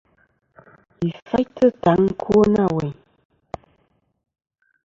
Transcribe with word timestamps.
Yi 1.03 1.11
faytɨ 1.27 1.65
taŋ 1.83 1.99
ɨkwo 2.11 2.39
nâ 2.53 2.63
weyn. 2.75 2.95